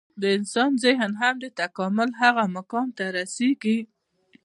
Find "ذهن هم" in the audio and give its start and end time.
0.83-1.35